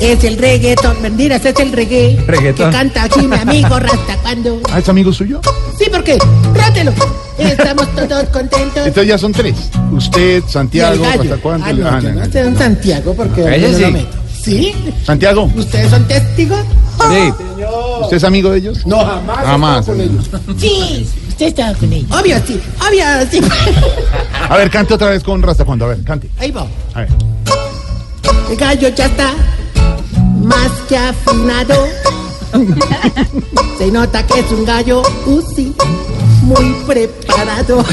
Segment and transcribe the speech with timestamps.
[0.00, 2.22] Es el reggaetón, mentiras, es el reggae.
[2.26, 2.70] Reggaetón.
[2.70, 4.60] Que canta aquí mi amigo Rasta cuando.
[4.70, 5.40] ¿Ah, es amigo suyo?
[5.76, 6.18] Sí, ¿por qué?
[6.54, 6.92] Trátelo.
[7.36, 8.86] Estamos todos contentos.
[8.86, 9.70] Entonces ya son tres.
[9.92, 11.22] Usted, Santiago, gallo.
[11.22, 11.66] ¿hasta cuánto?
[11.66, 12.58] Ah, no, yo no, no no.
[12.58, 13.82] Santiago porque Ella yo no sí.
[13.82, 14.18] lo meto.
[14.40, 14.74] ¿Sí?
[15.04, 16.60] Santiago, ¿Ustedes son testigos?
[17.10, 17.32] Sí.
[18.02, 18.86] ¿usted es amigo de ellos?
[18.86, 19.44] No, jamás.
[19.44, 19.86] Jamás.
[19.86, 20.30] con ellos.
[20.58, 21.06] Sí.
[21.28, 22.10] Usted estaba con ellos.
[22.10, 22.60] Obvio, sí.
[22.88, 23.40] Obvio, sí.
[24.48, 25.84] A ver, cante otra vez con Rasta cuando.
[25.84, 26.30] A ver, cante.
[26.38, 26.66] Ahí va.
[26.94, 27.08] A ver.
[28.50, 29.32] El gallo ya está
[30.48, 31.86] más que afinado.
[33.78, 35.74] Se nota que es un gallo UCI
[36.42, 37.84] muy preparado.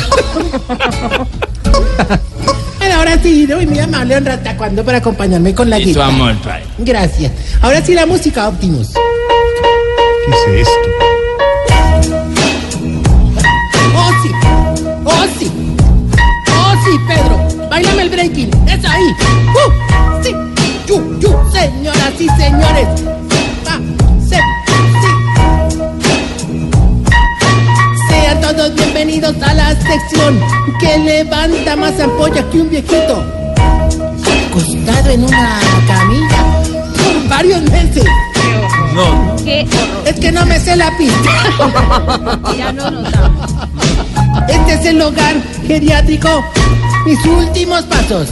[2.80, 5.88] Bueno, ahora sí, doy muy amable un rata cuando para acompañarme con la Y tu
[5.89, 6.07] guitarra.
[6.07, 6.63] amor, padre.
[6.80, 7.31] Gracias.
[7.61, 8.89] Ahora sí la música Optimus.
[8.94, 10.89] ¿Qué es esto?
[13.95, 14.31] Oh sí,
[15.05, 15.52] oh sí,
[16.49, 17.67] oh sí, Pedro.
[17.69, 18.49] Bailame el breaking.
[18.67, 19.03] Es ahí.
[19.55, 20.31] Uh, sí,
[20.88, 22.88] yu, yu, señoras y señores.
[28.09, 30.39] Sean todos bienvenidos a la sección
[30.80, 33.23] que levanta más ampolla que un viejito.
[34.50, 36.44] Acostado en una camilla
[36.97, 38.06] por varios meses.
[38.94, 40.08] No, Qué horror.
[40.08, 41.30] Es que no me sé la pista.
[42.58, 43.52] Ya no notamos.
[44.47, 45.36] Este es el hogar
[45.67, 46.44] geriátrico.
[47.06, 48.28] Mis últimos pasos.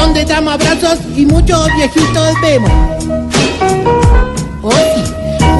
[0.00, 2.70] Donde damos abrazos y muchos viejitos vemos.
[4.70, 5.02] Sí.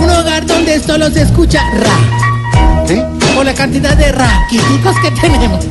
[0.03, 2.85] Un hogar donde solo se escucha ra.
[2.87, 3.05] ¿Qué?
[3.35, 5.65] Por la cantidad de raquiticos que tenemos.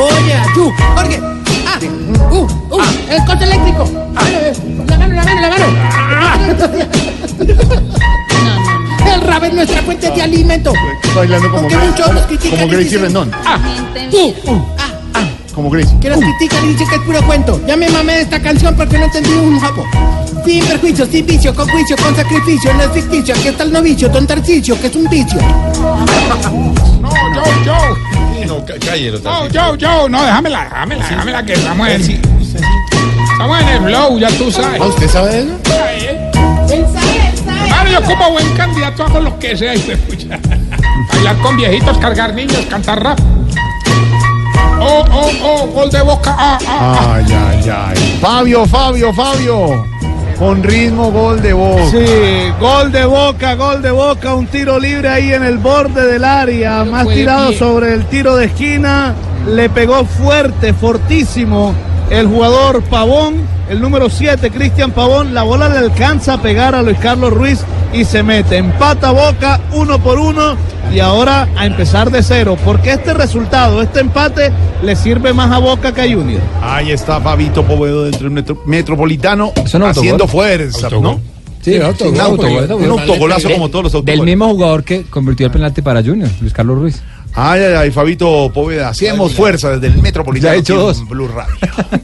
[0.00, 1.20] Oye, tú, Jorge.
[1.66, 1.78] Ah,
[2.30, 3.90] uh, uh, el coche eléctrico.
[4.86, 5.64] La mano, la mano, la mano.
[9.14, 10.72] El rap es nuestra fuente de alimento.
[11.14, 13.30] Bailando como, Gracie- muchos nos critican como Gracie Rendón.
[13.32, 14.62] Gente Tú, mira.
[15.58, 15.98] Ah, Como Gracie.
[16.00, 17.60] que nos critican y dicen que es puro cuento.
[17.66, 19.84] Ya me mamé de esta canción porque no entendí un japo.
[20.44, 23.34] Sin perjuicio, sin vicio, con juicio, con sacrificio, no es ficticio.
[23.34, 25.38] Aquí está el novicio, don Tarcicio, que es un vicio.
[25.80, 28.46] No, yo, yo.
[28.46, 29.18] no, cá- cállelo.
[29.22, 30.08] No, yo, yo.
[30.08, 32.00] No, déjamela, déjamela, déjamela que estamos en.
[33.32, 34.80] Estamos en el flow, ya tú sabes.
[34.80, 35.50] ¿Usted sabe de eso?
[36.72, 37.68] Él sabe, él sabe.
[37.68, 40.38] Hermano, yo como buen candidato hago lo que sea y se escucha.
[41.12, 43.18] Bailar con viejitos, cargar niños, cantar rap.
[44.80, 46.34] Oh, oh, oh, gol de boca.
[46.38, 48.18] Ah, ah, Ay, ay, ay.
[48.20, 49.84] Fabio, Fabio, Fabio.
[50.38, 51.90] Con ritmo, gol de voz.
[51.90, 56.24] Sí, gol de boca, gol de boca, un tiro libre ahí en el borde del
[56.24, 59.14] área, más tirado sobre el tiro de esquina,
[59.46, 61.74] le pegó fuerte, fortísimo
[62.10, 63.36] el jugador Pavón,
[63.68, 67.60] el número 7, Cristian Pavón, la bola le alcanza a pegar a Luis Carlos Ruiz
[67.92, 70.56] y se mete, empata boca uno por uno
[70.92, 74.50] y ahora a empezar de cero, porque este resultado, este empate
[74.82, 76.40] le sirve más a Boca que a Junior.
[76.62, 79.82] Ahí está Fabito Povedo del metro- Metropolitano autogol.
[79.90, 81.20] haciendo fuerza, ¿no?
[81.60, 84.24] Sí, Un autogol, un autogolazo como todos los Del autogoles.
[84.24, 87.02] mismo jugador que convirtió el penalti para Junior, Luis Carlos Ruiz.
[87.34, 90.52] Ay, ay, ay, Fabito Poveda, hacemos fuerza desde el Metropolitano.
[90.52, 91.06] Ya ha hecho dos.
[91.08, 91.54] Blue Radio.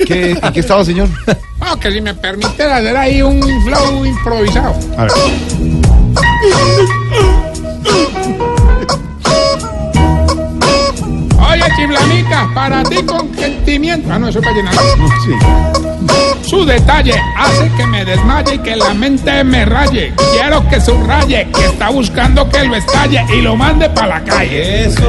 [0.07, 1.09] ¿Qué, ¿En qué estaba, señor?
[1.61, 4.75] No, que si me permiten hacer ahí un flow improvisado.
[4.97, 5.13] A ver.
[11.39, 14.09] Oye, chiflamica, para ti con sentimiento.
[14.11, 14.75] Ah, no, eso es para llenar.
[14.75, 15.84] Sí.
[16.47, 20.13] Su detalle hace que me desmaye y que la mente me raye.
[20.33, 24.85] Quiero que subraye que está buscando que lo estalle y lo mande para la calle.
[24.85, 25.03] Eso.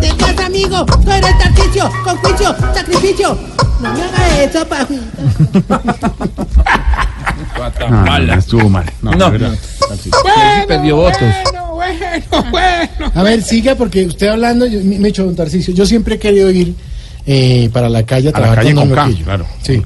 [0.00, 3.38] Desde casa, amigo, tú eres Tarcicio, con juicio, sacrificio.
[3.80, 5.02] No me haga eso, pajito.
[7.90, 8.90] No, no, estuvo mal.
[9.02, 9.30] No, No.
[9.30, 9.56] Bueno,
[10.68, 11.20] perdió votos.
[11.44, 13.12] Bueno, bueno, bueno.
[13.14, 15.74] A ver, siga, porque usted hablando, yo, me me echo un Tarcicio.
[15.74, 16.74] Yo siempre he querido ir
[17.26, 19.46] eh, para la calle a A la trabajar calle con K, claro.
[19.62, 19.82] Sí.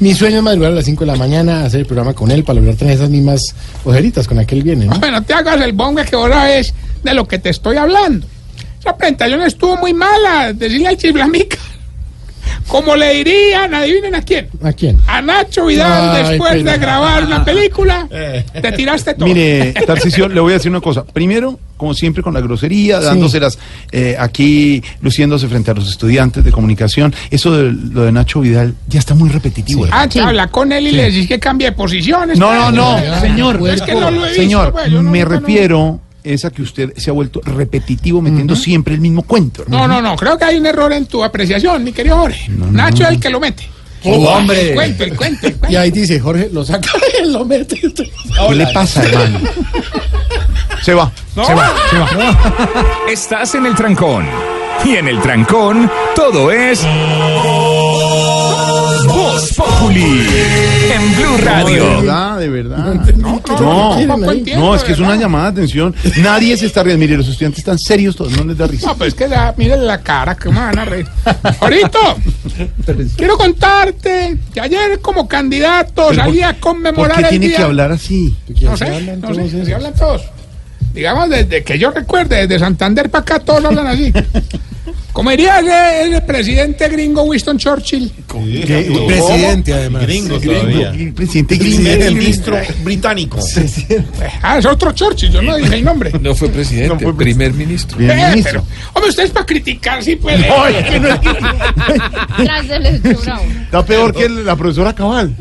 [0.00, 2.44] Mi sueño es madrugar a las 5 de la mañana, hacer el programa con él
[2.44, 3.42] para lograr tener esas mismas
[3.84, 4.98] ojeritas con aquel viene, ¿no?
[4.98, 6.72] Bueno, te hagas el bongue que ahora es
[7.02, 8.26] de lo que te estoy hablando.
[8.80, 11.58] Esa presentación estuvo muy mala, decirle al chiflamica.
[12.68, 14.48] Como le dirían, adivinen a quién.
[14.62, 14.98] ¿A quién?
[15.06, 18.06] A Nacho Vidal, Ay, después de grabar una película,
[18.52, 19.26] te tiraste todo.
[19.26, 21.04] Mire, Tarcisio, le voy a decir una cosa.
[21.04, 23.58] Primero, como siempre, con la grosería, dándoselas
[23.90, 27.14] eh, aquí, luciéndose frente a los estudiantes de comunicación.
[27.30, 29.84] Eso de lo de Nacho Vidal ya está muy repetitivo.
[29.86, 30.02] hermano.
[30.02, 32.38] Ah, te habla con él y le decís que cambie de posiciones.
[32.38, 33.66] No, no, no, señor.
[33.68, 36.44] Es que no lo he visto, Señor, pues, yo no- me no- no- refiero es
[36.44, 39.62] a que usted se ha vuelto repetitivo metiendo siempre el mismo cuento.
[39.62, 39.86] hermano.
[39.88, 42.48] No, no, no, creo que hay un error en tu apreciación, mi querido Jorge.
[42.50, 43.68] Nacho es el que lo mete.
[44.04, 44.70] hombre.
[44.70, 45.72] El cuento, el cuento, el cuento.
[45.72, 46.90] Y ahí dice, Jorge, lo saca
[47.22, 47.80] y lo mete.
[47.80, 49.40] ¿Qué le pasa, hermano?
[50.82, 52.38] Se va, se va, se va.
[53.10, 54.26] Estás en el trancón.
[54.84, 56.86] Y en el trancón, todo es.
[59.78, 60.26] Populi.
[60.88, 62.94] De verdad, de verdad.
[63.16, 64.16] No, no,
[64.56, 65.94] no, es que es una llamada de atención.
[66.18, 67.00] Nadie se está riendo.
[67.00, 68.88] Mire, los estudiantes están serios todos, no les da risa.
[68.88, 71.06] No, pues que ya, miren la cara, que me van a reír.
[71.60, 72.16] Ahorita,
[73.16, 77.56] quiero contarte que ayer como candidato salí a ¿Por conmemorar qué el tiene día...
[77.56, 78.36] que hablar así?
[78.60, 80.22] No sé, no sé, así hablan todos.
[80.92, 84.12] Digamos, desde que yo recuerde, desde Santander para acá todos hablan así.
[85.18, 85.58] Como diría
[86.04, 88.08] ese presidente gringo Winston Churchill.
[89.08, 90.02] Presidente, además.
[90.02, 90.90] Gringos todavía.
[90.90, 92.12] El presidente El gringo.
[92.12, 93.40] ministro británico.
[94.42, 96.12] Ah, es otro Churchill, yo no dije el nombre.
[96.20, 97.96] No fue presidente, No fue primer ministro.
[97.96, 98.62] Primer Eh, ministro.
[98.64, 100.46] pero, hombre, ustedes para criticar sí pueden.
[100.46, 101.38] No, es que no es que-.
[103.64, 105.34] Está peor que la profesora Cabal.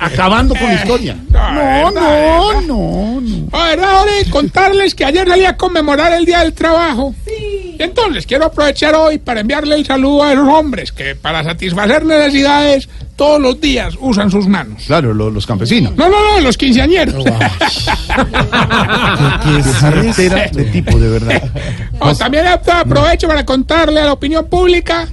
[0.00, 1.16] Acabando con la historia.
[1.30, 3.48] No, No, no, no, no.
[3.58, 7.14] A ver, ahora contarles que ayer salí a conmemorar el Día del Trabajo.
[7.82, 12.88] Entonces quiero aprovechar hoy para enviarle el saludo a esos hombres que para satisfacer necesidades
[13.16, 14.82] todos los días usan sus manos.
[14.86, 15.94] Claro, lo- los campesinos.
[15.96, 17.24] No, no, no, los quinceañeros.
[17.24, 17.32] Qué
[19.80, 21.42] carretera de tipo, de verdad.
[22.18, 25.08] También aprovecho para contarle a la opinión pública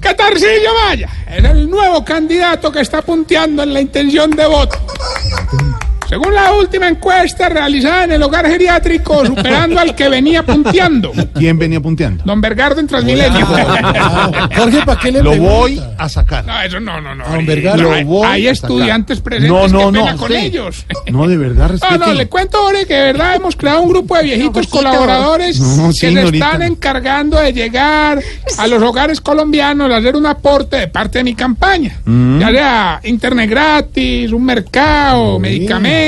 [0.00, 4.76] que Tarcillo Maya es el nuevo candidato que está punteando en la intención de voto.
[6.12, 11.58] Según la última encuesta realizada en el hogar geriátrico, superando al que venía punteando, ¿Quién
[11.58, 12.22] venía punteando?
[12.26, 13.46] don Bergardo en Transmilenio.
[14.56, 15.54] Jorge, ¿para qué le Lo pregunta?
[15.54, 16.44] voy a sacar.
[16.44, 17.24] No, eso no, no, no.
[17.26, 17.92] don Bergardo.
[17.92, 18.70] hay, Lo voy hay a sacar.
[18.70, 20.36] estudiantes presentes No, no, que pena no, con sí.
[20.36, 20.84] ellos.
[21.10, 21.98] No, de verdad, No, respete.
[21.98, 25.88] no, le cuento ahora que de verdad hemos creado un grupo de viejitos colaboradores No,
[25.88, 28.20] que se están encargando de llegar
[28.58, 31.96] a los hogares colombianos a hacer un aporte de parte de mi campaña.
[32.04, 32.38] Mm.
[32.40, 36.01] Ya sea internet gratis, un mercado, medicamentos.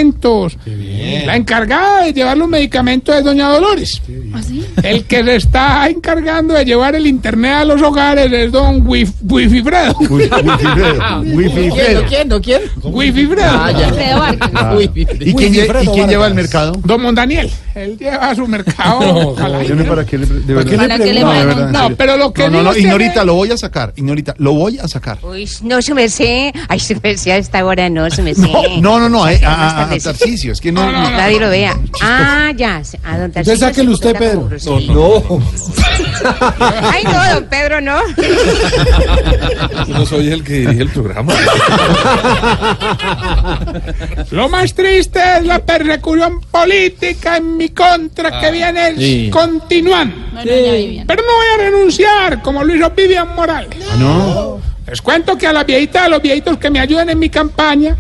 [1.27, 4.01] La encargada de llevar los medicamentos es doña Dolores.
[4.35, 4.65] ¿Así?
[4.83, 9.13] El que se está encargando de llevar el internet a los hogares es don Wif-
[9.23, 9.95] Wififredo.
[10.01, 11.21] Wi- Wififredo.
[11.35, 12.05] Wififredo.
[12.09, 12.29] ¿Quién?
[12.29, 12.63] ¿No quién?
[12.83, 13.63] Wififredo.
[13.63, 14.51] Alfredo Vargas.
[14.55, 14.75] Ah.
[14.77, 15.05] Uy, ¿Y
[15.35, 16.73] quién, ¿Y quién lleva el mercado?
[16.85, 17.51] Don Mondaniel.
[17.75, 19.35] Él lleva su mercado.
[19.67, 20.77] Yo no para qué le, de verdad.
[20.77, 23.35] ¿Para qué le No, de verdad, No, pero lo que No, no, no, Ignorita, lo
[23.35, 23.93] voy a sacar.
[23.97, 25.19] Ignorita, lo voy a sacar.
[25.23, 26.53] Uy, no se me sé.
[26.69, 28.49] Ay, se me sé a esta hora, no se me sé.
[28.81, 30.05] No, no, no, eh, a, a- tardes.
[30.05, 30.85] Tarcisio, es que no.
[30.85, 31.11] No, no, no.
[31.11, 31.79] Nadie lo vea.
[32.03, 32.83] Ah, ya.
[33.05, 34.95] A don Tarcisio sáquelo se usted, cuenta como Pedro.
[34.95, 35.43] No,
[36.93, 37.99] Ay, no, don Pedro, no.
[39.87, 41.33] yo no soy el que dirige el programa.
[44.31, 50.17] Lo más triste es la persecución política en mi contra que viene continuando.
[50.33, 51.07] No, no, ya Vivian.
[51.07, 53.79] Pero no voy a renunciar como lo hizo Vivian Morales.
[53.93, 54.61] Ah, no.
[54.87, 57.97] Les cuento que a las viejitas, a los viejitos que me ayuden en mi campaña,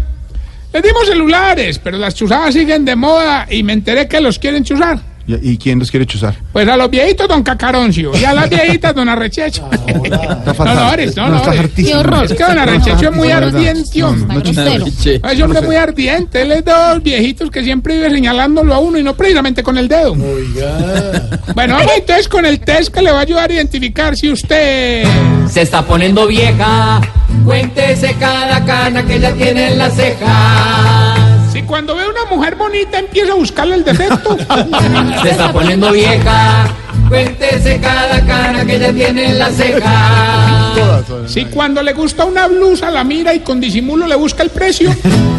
[0.74, 4.62] les dimos celulares, pero las chuzadas siguen de moda y me enteré que los quieren
[4.64, 4.98] chuzar.
[5.26, 6.34] ¿Y, y quién los quiere chuzar?
[6.52, 9.66] Pues a los viejitos, don Cacaroncio, y a las viejitas, don Arrechecho.
[10.04, 11.60] Está No, no, Ares, no, no, Ares.
[11.60, 11.88] hartísimo.
[11.88, 12.24] Qué horror.
[12.26, 14.36] Es que don Arrechecho es muy ardiente, No, hombre.
[14.52, 14.86] no.
[15.30, 18.78] Ese hombre es muy ardiente, él es de dos viejitos que siempre vive señalándolo a
[18.80, 20.12] uno y no precisamente con el dedo.
[20.12, 21.22] Oiga.
[21.54, 25.06] Bueno, vamos entonces con el test que le va a ayudar a identificar si usted...
[25.48, 27.00] Se está poniendo vieja.
[27.44, 31.14] Cuéntese cada cana que ya tiene en la ceja.
[31.52, 34.36] Si cuando ve a una mujer bonita empieza a buscarle el defecto.
[35.22, 36.66] Se está poniendo vieja.
[37.08, 40.72] Cuéntese cada cana que ya tiene en la ceja.
[40.74, 41.30] Todas, todas.
[41.32, 44.94] Si cuando le gusta una blusa la mira y con disimulo le busca el precio.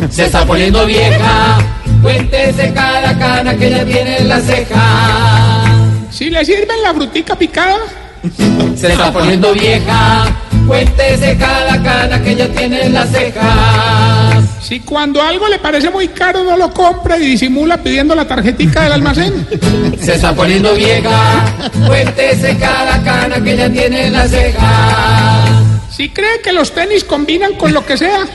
[0.10, 1.58] Se está poniendo vieja.
[2.02, 5.64] Cuéntese cada cana que ya tiene en la ceja.
[6.12, 7.78] Si le sirven la frutica picada.
[8.76, 10.26] Se está poniendo vieja.
[10.68, 14.42] Cuéntese cada cana que ya tiene en la ceja.
[14.62, 18.84] Si cuando algo le parece muy caro no lo compra y disimula pidiendo la tarjetica
[18.84, 19.48] del almacén.
[20.02, 21.46] Se está poniendo vieja.
[21.86, 25.46] Cuéntese cada cana que ya tiene en la ceja.
[25.92, 28.26] Si cree que los tenis combinan con lo que sea.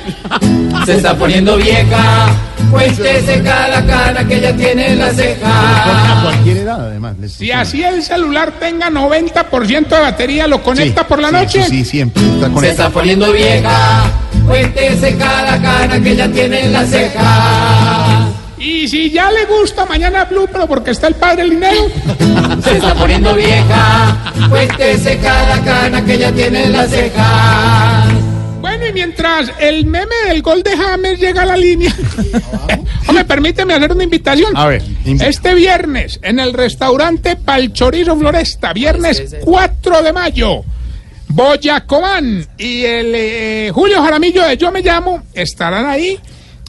[0.86, 2.28] Se está poniendo vieja.
[2.70, 6.20] Cuéntese cada cana que ya tiene en la A ceja.
[6.22, 7.16] cualquier edad, además.
[7.18, 11.34] les- Si así el celular tenga 90% de batería, lo conecta Sí, por la sí,
[11.34, 11.62] noche.
[11.64, 12.22] Sí, sí, siempre.
[12.22, 12.88] Está Se conectado.
[12.88, 14.02] está poniendo vieja.
[14.46, 18.26] Cuéntese cada cana que ya tiene en la ceja.
[18.58, 21.82] Y si ya le gusta mañana Blue, pero porque está el padre Linero.
[22.62, 24.16] Se está poniendo vieja.
[24.48, 28.04] Cuéntese cada cana que ya tiene en la ceja.
[28.90, 31.94] Y mientras el meme del gol de James llega a la línea.
[33.06, 34.56] Hombre, permíteme hacer una invitación.
[34.56, 35.28] A ver, invita.
[35.28, 40.64] Este viernes, en el restaurante Palchorizo Floresta, viernes 4 de mayo,
[41.28, 46.18] Boyacomán y el eh, Julio Jaramillo de Yo Me Llamo estarán ahí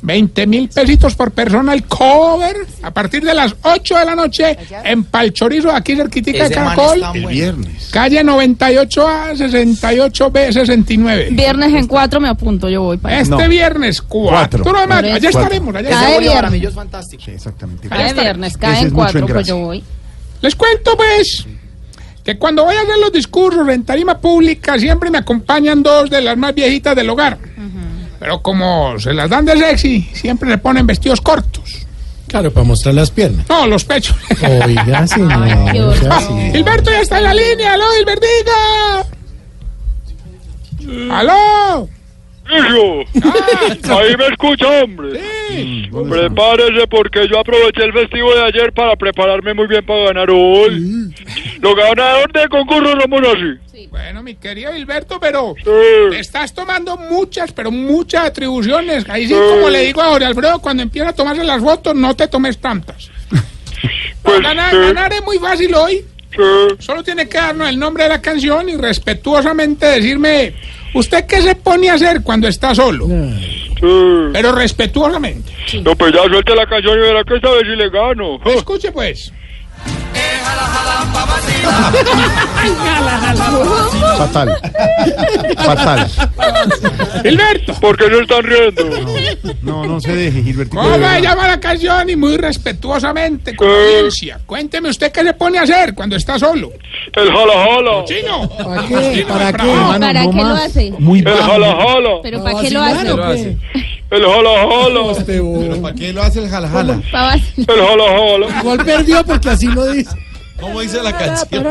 [0.03, 4.57] 20 mil pesitos por persona el cover a partir de las 8 de la noche
[4.83, 7.89] en Palchorizo, aquí cerquitica de Caracol, El viernes.
[7.91, 11.27] calle 98A, 68B, 69.
[11.31, 13.47] Viernes en cuatro me apunto, yo voy para Este No.
[13.47, 14.79] viernes, 4 Cuatro.
[14.81, 16.51] de mayo, allá estaremos, allá Cae estaremos.
[16.51, 16.73] viernes.
[17.23, 17.87] Sí, exactamente.
[17.89, 19.49] Cae viernes, cae en mucho cuatro, pues engrase.
[19.49, 19.83] yo voy.
[20.41, 21.45] Les cuento pues
[22.23, 26.21] que cuando voy a hacer los discursos en tarima pública siempre me acompañan dos de
[26.21, 27.37] las más viejitas del hogar.
[28.21, 31.87] Pero como se las dan de sexy, siempre le ponen vestidos cortos.
[32.27, 33.47] Claro, para mostrar las piernas.
[33.49, 34.15] No, los pechos.
[34.63, 35.41] Oiga, señor.
[35.41, 36.21] Ay, qué o sea, horror.
[36.27, 36.51] sí.
[36.51, 37.73] Gilberto ya está en la línea.
[37.73, 38.51] ¡Aló, Gilbertito!
[41.11, 41.89] ¡Aló!
[42.53, 45.19] Ahí me escucha, hombre.
[45.49, 45.89] Sí.
[46.09, 51.11] Prepárese porque yo aproveché el festivo de ayer para prepararme muy bien para ganar hoy.
[51.59, 53.87] Los ganadores de concurso somos así.
[53.89, 55.63] Bueno, mi querido Gilberto, pero Sí.
[56.11, 59.09] te estás tomando muchas, pero muchas atribuciones.
[59.09, 62.15] Ahí sí, como le digo a Jorge Alfredo, cuando empieza a tomarse las fotos, no
[62.15, 63.09] te tomes tantas.
[64.23, 64.77] Pues, ganar, sí.
[64.77, 66.05] ganar es muy fácil hoy.
[66.31, 66.75] Sí.
[66.77, 70.53] Solo tiene que darnos el nombre de la canción y respetuosamente decirme,
[70.93, 73.07] ¿usted qué se pone a hacer cuando está solo?
[73.07, 74.29] Sí.
[74.33, 75.51] Pero respetuosamente.
[75.83, 78.39] No, pues ya suelte la canción y verá que esta vez sí le gano.
[78.45, 79.33] Escuche pues.
[84.17, 84.57] Fatal.
[85.57, 86.07] Fatal.
[87.23, 88.83] Gilberto, ¿Por qué se están riendo?
[89.61, 90.75] No, no se deje, Gilberto.
[90.75, 92.09] ¿cómo llama la canción?
[92.09, 93.71] Y muy respetuosamente, con Eh.
[93.97, 94.39] audiencia.
[94.45, 96.71] Cuénteme usted qué se pone a hacer cuando está solo.
[97.13, 98.05] El jala jala.
[98.05, 98.49] Chino.
[98.49, 99.25] ¿Para qué?
[99.27, 99.99] ¿Para qué, hermano?
[99.99, 100.63] ¿Para No qué lo más.
[100.65, 100.93] hace?
[100.99, 101.51] Muy El bajo.
[101.51, 102.09] jala jala.
[102.23, 103.57] ¿Pero para qué lo hace?
[104.11, 105.11] El jala jala.
[105.17, 105.81] Este bobo.
[105.81, 107.01] ¿Para qué lo hace el jala jala?
[107.11, 107.77] Pa' vacilar.
[107.77, 108.59] El jala jala.
[108.61, 110.15] Igual perdió porque así lo dice.
[110.61, 111.63] ¿Cómo dice la canción?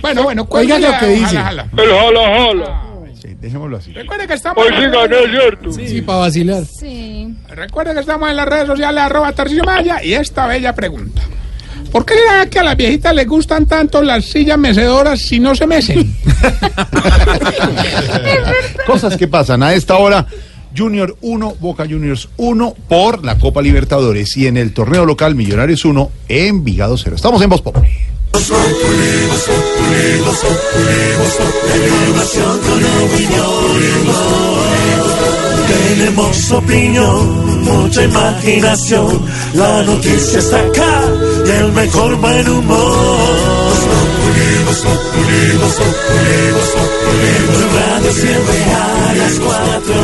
[0.00, 1.36] Bueno, bueno, Oiga lo que a- dice.
[1.36, 1.68] jala, jala.
[1.82, 2.82] El jala jala.
[3.20, 3.92] Sí, dejémoslo así.
[3.92, 4.64] Recuerde que estamos...
[4.64, 5.72] Hoy sí gané, ¿cierto?
[5.72, 6.64] Sí, para vacilar.
[6.66, 7.34] Sí.
[7.48, 11.22] Recuerde que estamos en las redes sociales arroba Tarcisio Maya y esta bella pregunta.
[11.90, 15.54] ¿Por qué será que a las viejitas les gustan tanto las sillas mecedoras si no
[15.54, 15.98] se mecen?
[18.86, 20.26] Cosas que pasan a esta hora.
[20.76, 25.84] Junior 1, Boca Juniors 1 por la Copa Libertadores y en el torneo local Millonarios
[25.84, 27.16] 1, Envigado 0.
[27.16, 27.88] Estamos en Voz Populi.
[35.68, 39.22] Tenemos opinión, mucha imaginación.
[39.54, 41.02] La noticia está acá
[41.46, 43.61] y el mejor buen humor.
[44.22, 49.94] Populi, Voz Populi, Voz Populi, Voz Populi, tu radio siempre a las cuatro.